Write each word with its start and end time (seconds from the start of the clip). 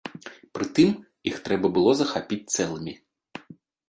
Прытым, 0.57 0.89
іх 1.31 1.35
трэба 1.47 1.67
было 1.75 1.91
захапіць 1.99 2.49
цэлымі. 2.63 2.93